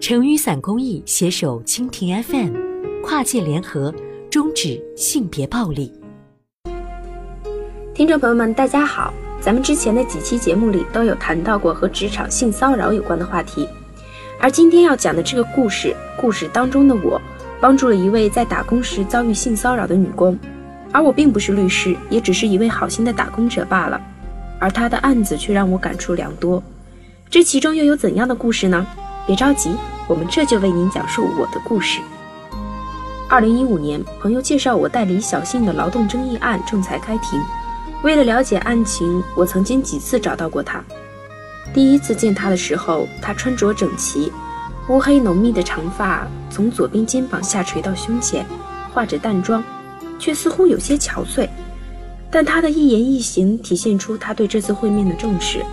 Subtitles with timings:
[0.00, 2.54] 成雨伞公益携手蜻蜓 FM，
[3.04, 3.94] 跨界联合，
[4.30, 5.92] 终止性别暴力。
[7.92, 9.12] 听众朋友们，大家好！
[9.42, 13.68] 咱们之前的几期节目里都有谈到过和职场性骚扰有关的话题，
[14.40, 17.20] 而今天要讲的这个故事，故事当中的我，
[17.60, 20.36] 帮助了一位在打工时遭遇性骚扰的女工，
[20.92, 24.00] 而我并不是律师，也只是一位好心的打工者罢了。
[24.58, 26.62] 而她的案子却让我感触良多，
[27.28, 28.86] 这其中又有怎样的故事呢？
[29.26, 29.70] 别着急，
[30.10, 32.00] 我们这就为您讲述我的故事。
[33.28, 37.40] 二零一五年，朋友介绍我代理小信的劳动争议案仲裁开庭。
[38.02, 40.82] 为了了解案情，我曾经几次找到过他。
[41.72, 44.32] 第一次见他的时候，他穿着整齐，
[44.88, 48.44] 乌黑浓密的长发从左边肩膀下垂到胸前，
[48.92, 49.62] 化着淡妆，
[50.18, 51.48] 却似乎有些憔悴。
[52.32, 55.64] 但他的一言一行体现出他对这次会面的重视。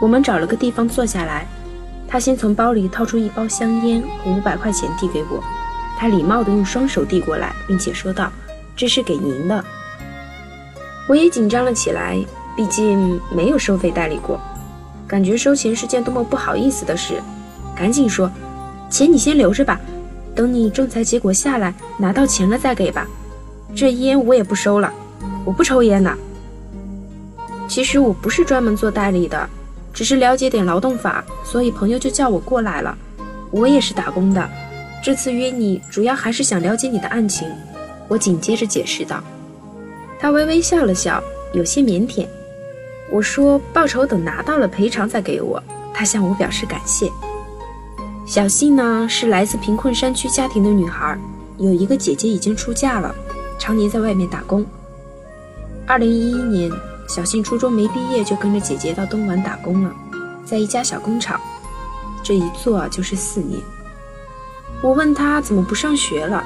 [0.00, 1.44] 我们找了个地方坐下来。
[2.14, 5.42] 他先从包里掏出一包香烟和五百块钱递给我，
[5.98, 8.30] 他礼貌地用双手递过来，并且说道
[8.76, 9.64] ：“这是给您的。”
[11.10, 12.24] 我也紧张了起来，
[12.56, 14.40] 毕竟没有收费代理过，
[15.08, 17.20] 感觉收钱是件多么不好意思的事，
[17.74, 18.30] 赶紧说
[18.88, 19.80] ：“钱你先留着吧，
[20.36, 23.08] 等你仲裁结果下来拿到钱了再给吧。
[23.74, 24.94] 这烟我也不收了，
[25.44, 26.16] 我不抽烟的。
[27.66, 29.50] 其实我不是专门做代理的。”
[29.94, 32.98] 只是了解点劳动法，所以朋友就叫我过来了。
[33.52, 34.50] 我也是打工的，
[35.02, 37.48] 这次约你主要还是想了解你的案情。
[38.08, 39.22] 我紧接着解释道。
[40.18, 41.22] 他微微笑了笑，
[41.52, 42.26] 有些腼腆。
[43.12, 45.62] 我说报酬等拿到了赔偿再给我。
[45.94, 47.08] 他向我表示感谢。
[48.26, 51.16] 小信呢是来自贫困山区家庭的女孩，
[51.56, 53.14] 有一个姐姐已经出嫁了，
[53.60, 54.66] 常年在外面打工。
[55.86, 56.72] 二零一一年。
[57.06, 59.94] 小信初中没毕业就跟着姐姐到东莞打工了，
[60.44, 61.40] 在一家小工厂，
[62.22, 63.60] 这一做就是四年。
[64.82, 66.42] 我问他怎么不上学了，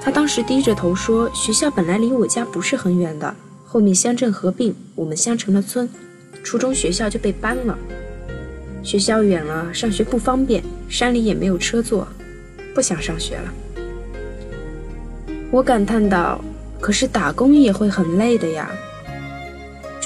[0.00, 3.34] 他当时低着头说：“学校本来离我家不是很远的，
[3.66, 5.88] 后面乡镇合并，我们乡成了村，
[6.44, 7.76] 初中学校就被搬了。
[8.82, 12.06] 学校远了，上学不方便，山里也没有车坐，
[12.74, 13.52] 不想上学了。”
[15.50, 16.40] 我感叹道
[16.80, 18.70] ：“可是打工也会很累的呀。”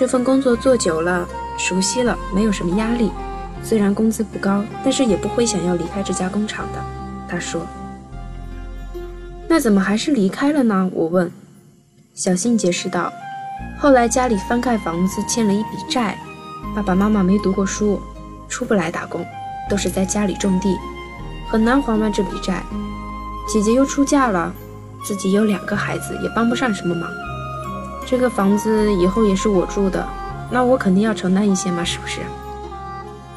[0.00, 1.28] 这份工作做久了，
[1.59, 3.11] 熟悉了，没有什么压力。
[3.62, 6.83] 虽然工资不高，但是也不会想要离开这家工厂的。
[7.28, 7.66] 他说
[9.47, 11.31] ：“那怎么还是离开了呢？”我问。
[12.15, 13.12] 小信解释道
[13.78, 16.16] ：“后来家里翻盖房子，欠了一笔债，
[16.75, 18.00] 爸爸妈妈没读过书，
[18.49, 19.22] 出不来打工，
[19.69, 20.78] 都是在家里种地，
[21.50, 22.62] 很难还完这笔债。
[23.47, 24.50] 姐姐又出嫁了，
[25.05, 27.06] 自己有两个孩子，也帮不上什么忙。”
[28.10, 30.04] 这个房子以后也是我住的，
[30.50, 32.19] 那我肯定要承担一些嘛，是不是？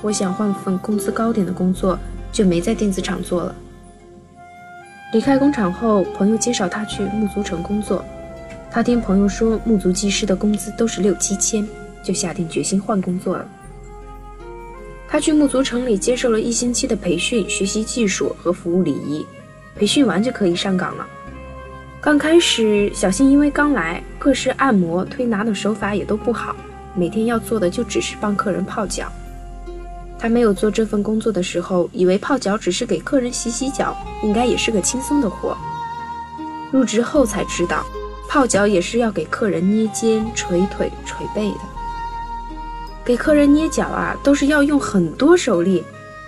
[0.02, 1.96] 我想换份工资高点的工作，
[2.32, 3.54] 就没在电子厂做了。
[5.12, 8.04] 离开工厂后，朋友介绍他去木足城工作。
[8.72, 11.68] 他听朋友说木足技师的工资都是六七千，
[12.04, 13.48] 就下定决心换工作了。
[15.08, 19.24] 他去木足城里接受了一星期的培训，学习技术和服务礼仪，
[19.76, 21.06] 培训完就可以上岗了。
[22.04, 26.54] 刚开始，小新因为刚来，各式按摩、推拿的手法也都不好，
[26.94, 29.10] 每天要做的就只是帮客人泡脚。
[30.20, 35.58] 他没有做这份工作的时候，以为泡脚只是给客人洗洗脚，应该也是个轻松的活。
[36.74, 37.86] 入职后才知道，
[38.28, 41.60] 泡脚也是要给客人捏肩、捶腿、捶背的。
[43.06, 45.82] 给客人捏脚啊，都是要用很多手力，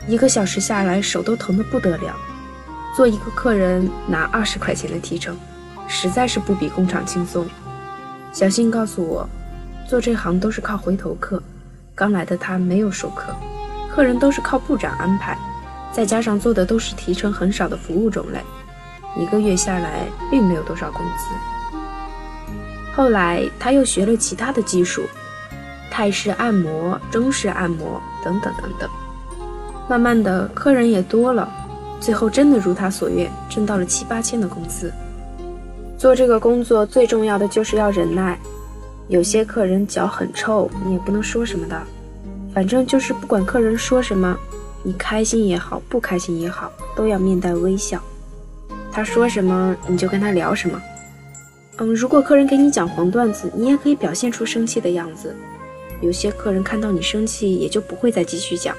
[0.08, 2.16] 一个小时下来手都疼得不得了。
[2.96, 5.38] 做一个客人拿二十块钱的提成。
[5.88, 7.48] 实在是不比工厂轻松。
[8.32, 9.28] 小新告诉我，
[9.88, 11.42] 做这行都是靠回头客，
[11.94, 13.34] 刚来的他没有熟客，
[13.94, 15.38] 客人都是靠部长安排，
[15.92, 18.40] 再加上做的都是提成很少的服务种类，
[19.18, 21.78] 一个月下来并没有多少工资。
[22.94, 25.04] 后来他又学了其他的技术，
[25.90, 28.90] 泰式按摩、中式按摩等等等等，
[29.88, 31.50] 慢慢的客人也多了，
[32.02, 34.92] 最后真的如他所愿，挣到了七八千的工资。
[35.98, 38.38] 做这个工作最重要的就是要忍耐，
[39.08, 41.82] 有些客人脚很臭，你也不能说什么的，
[42.54, 44.38] 反正就是不管客人说什么，
[44.84, 48.02] 你开心也好，不开心也好，都要面带微笑。
[48.92, 50.82] 他说什么你就跟他聊什么。
[51.78, 55.36] 嗯，如果客人给你讲黄段子，你也可以表现出生气的样子。
[56.02, 58.76] 有些客人看到你生气，也就不会再继续讲。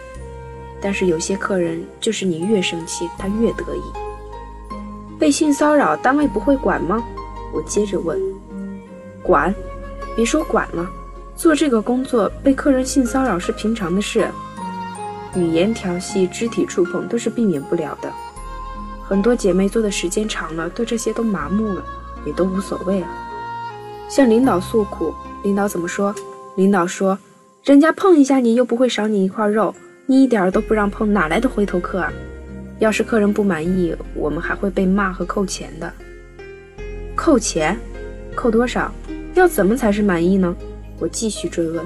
[0.80, 4.06] 但是有些客人就是你越生气，他越得意。
[5.18, 7.02] 被性骚扰，单位不会管吗？
[7.54, 8.20] 我接着问。
[9.22, 9.54] 管，
[10.14, 10.88] 别说管了，
[11.36, 14.28] 做这个工作被客人性骚扰是平常的事。
[15.34, 18.10] 语言调戏、肢体触碰都是避免不了的。
[19.02, 21.82] 很多姐妹做的时间长了，对这些都麻木了，
[22.24, 23.06] 也都无所谓了。
[24.08, 26.14] 向领导诉苦，领导怎么说？
[26.56, 27.19] 领导说
[27.64, 29.74] ：“人家碰一下你又不会少你一块肉，
[30.06, 32.12] 你一点都不让碰，哪来的回头客啊？
[32.78, 35.93] 要是客人不满意，我们还会被骂和扣钱的。
[37.14, 37.78] 扣钱？
[38.34, 38.93] 扣多少？
[39.34, 40.55] 要怎么才是满意呢？”
[40.99, 41.84] 我继续追问。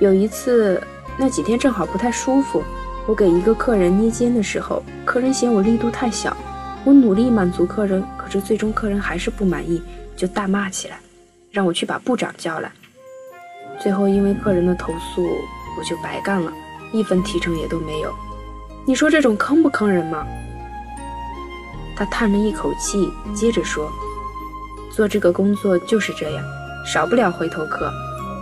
[0.00, 0.82] 有一次，
[1.18, 2.62] 那几天正好不太舒服。
[3.06, 6.36] 我给一个客人捏肩的时候，客人嫌我力度太小。
[6.84, 9.82] 我努力满足客人，可是最终客人还是不满意，
[10.16, 10.98] 就大骂起来，
[11.50, 12.70] 让我去把部长叫来。
[13.80, 15.22] 最后因为客人的投诉，
[15.78, 16.52] 我就白干了，
[16.92, 18.14] 一分提成也都没有。
[18.86, 20.26] 你说这种坑不坑人吗？
[21.96, 23.90] 他叹了一口气，接着说
[24.92, 26.44] ：“做这个工作就是这样，
[26.84, 27.90] 少不了回头客，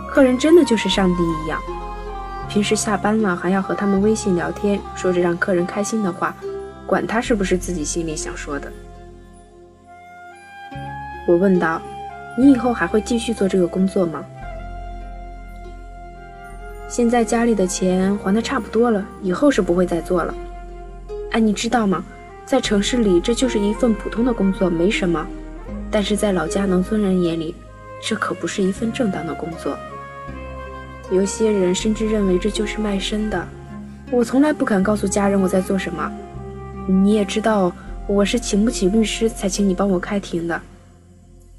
[0.09, 1.61] 客人真的就是上帝一样。”
[2.49, 6.35] 平时下班了还要和他们微信聊天，说着让客人开心的话，
[6.85, 8.71] 管他是不是自己心里想说的。
[11.25, 11.81] 我问道
[12.37, 14.21] ：“你以后还会继续做这个工作吗？”
[16.93, 20.31] 现在家里的钱还的差不多了，以后是不会再做了。
[21.31, 22.05] 哎，你知道吗？
[22.45, 25.25] 在城市里这就是一份普通的工作，没什么；
[25.89, 27.55] 但是在老家农村人眼里，
[27.99, 29.75] 这可不是一份正当的工作。
[31.09, 33.43] 有些人甚至认为这就是卖身的。
[34.11, 36.11] 我从来不敢告诉家人我在做什么。
[36.87, 37.71] 你也知道，
[38.05, 40.61] 我是请不起律师才请你帮我开庭的。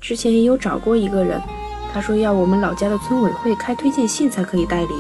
[0.00, 1.40] 之前也有找过一个人，
[1.92, 4.94] 他说要我们老家的村委会开推荐信才可以代理。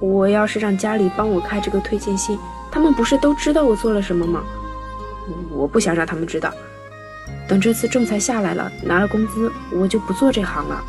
[0.00, 2.38] 我要是让家里帮我开这个推荐信，
[2.70, 4.42] 他们不是都知道我做了什么吗？
[5.50, 6.52] 我不想让他们知道。
[7.46, 10.82] 等这次仲裁下来了，拿了工资，我就不做这行了。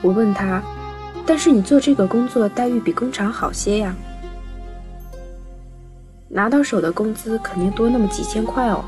[0.00, 0.62] 我问他
[1.26, 3.94] ：“但是你做这个工作待遇比工厂好些呀？
[6.28, 8.84] 拿到手的工资肯定多那么几千块哦。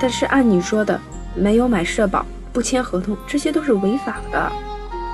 [0.00, 1.00] 但是按你说的，
[1.34, 4.52] 没有买社保，不签合同，这些都是违法的，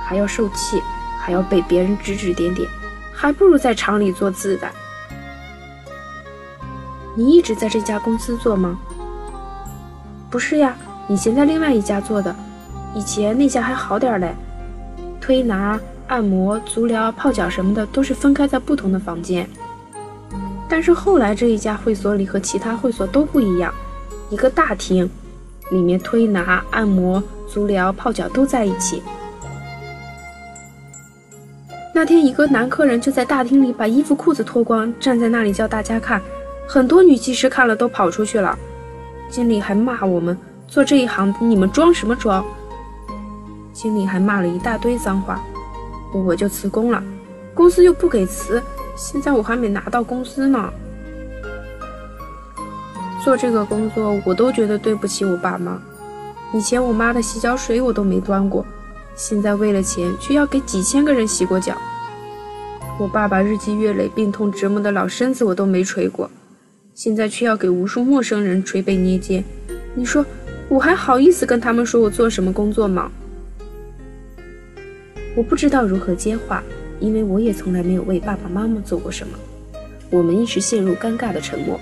[0.05, 0.81] 还要受气，
[1.23, 2.67] 还要被别人指指点点，
[3.13, 4.69] 还不如在厂里做自在。
[7.15, 8.77] 你一直在这家公司做吗？
[10.29, 10.75] 不是呀，
[11.07, 12.35] 以前在另外一家做的，
[12.93, 14.35] 以前那家还好点嘞。”
[15.21, 19.47] 推拿、按摩、足疗、泡脚什么的都是分开在不同的房间，
[20.67, 23.73] 但是后来这一家会所里和其他会所都不一样，
[24.29, 25.09] 一个大厅，
[25.71, 29.01] 里面推拿、按摩、足疗、泡脚都在一起。
[31.95, 36.19] 那天一个男客人就在大厅里把衣服裤子脱光，站在那里叫大家看，
[36.67, 38.57] 很多女技师看了都跑出去了，
[39.29, 40.35] 经理还骂我们
[40.67, 42.43] 做这一行你们装什么装？
[43.71, 45.39] 经理还骂了一大堆脏话，
[46.13, 47.01] 我就辞工了。
[47.53, 48.59] 公司又不给辞，
[48.95, 50.73] 现在我还没拿到工资呢。
[53.23, 55.79] 做这个工作，我都觉得对不起我爸妈。
[56.53, 58.65] 以前我妈的洗脚水我都没端过，
[59.15, 61.77] 现在为了钱却要给几千个人洗过脚。
[62.99, 66.29] 我爸爸日积月累病痛折磨的老身子我都没捶过，
[66.93, 69.43] 现在却要给无数陌生人捶背捏肩。
[69.95, 70.25] 你说
[70.69, 73.11] 我还好意思跟他们说我做什么工作吗？
[75.35, 76.63] 我不知道如何接话，
[76.99, 79.37] 因为我也从来没有为爸爸妈妈做过什么。
[80.11, 81.79] 我们一时陷入尴尬的沉默。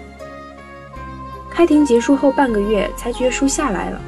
[1.50, 4.02] 开庭结束后半个月，裁决书下来了。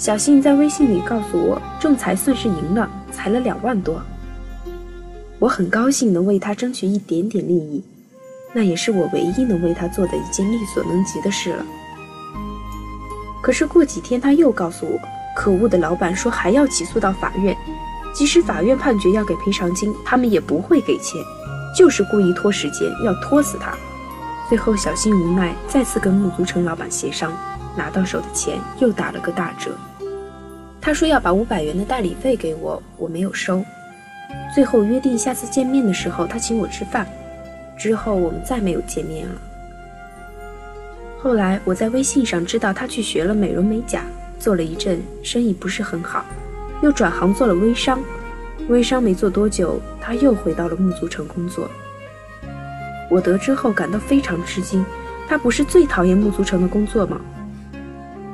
[0.00, 4.00] 小信在微信里告诉我，仲裁算是赢了，裁了两万多。
[5.38, 7.84] 我很高兴能为他争取一点点利益，
[8.54, 11.62] 那也是我唯一能为他做的一件力所能及的事了。
[13.42, 14.98] 可是过几天他又告诉我，
[15.36, 17.54] 可恶的老板说还要起诉到法院。
[18.14, 21.22] 即使法院判决要给赔偿金，他们也不会给钱，
[21.76, 23.76] 就是故意拖时间，要拖死他。
[24.48, 27.30] 最后，小新无奈，再次跟木足城老板协商，
[27.76, 29.70] 拿到手的钱又打了个大折。
[30.80, 33.62] 他说要把五百元的代理费给我，我没有收。
[34.54, 37.06] 最后约定下次见面的时候，他请我吃饭。
[37.76, 39.34] 之后我们再没有见面了。
[41.18, 44.04] 后来我在微信上知道他去学了美容美甲，
[44.38, 46.24] 做了一阵，生意不是很好。
[46.82, 48.02] 又转行做了微商，
[48.68, 51.70] 微商没做多久，他又回到了木足城工作。
[53.10, 54.84] 我得知后感到非常吃惊，
[55.28, 57.20] 他不是最讨厌木足城的工作吗？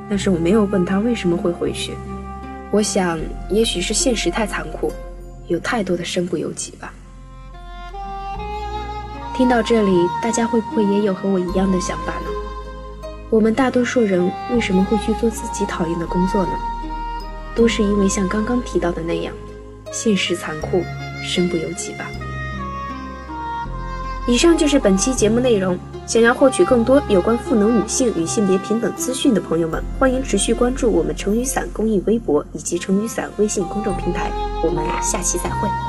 [0.09, 1.93] 但是我没有问他为什么会回去。
[2.77, 3.19] 我想，
[3.49, 4.93] 也许是现实太残酷，
[5.49, 6.93] 有太多的身不由己吧。
[9.35, 12.29] 听到这里，大家会不会也有和我一样的想法呢？
[13.31, 16.53] 我们大多数人为什么会去做自己讨厌的工作呢？
[17.55, 19.33] 都是因为像刚刚提到的那样，
[19.91, 20.85] 现实残酷，
[21.25, 22.05] 身不由己吧。
[24.27, 25.79] 以上就是本期节目内容。
[26.07, 34.31] 想要获取更多有关赋能女性与性别平等资讯的朋友们，欢迎持续关注我们成雨伞公益微博以及成雨伞微信公众平台。
[34.65, 35.86] 我们下期再会。